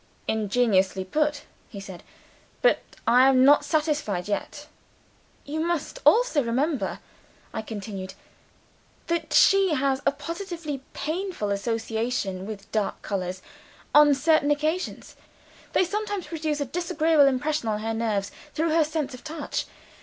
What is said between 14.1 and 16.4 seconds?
certain occasions. They sometimes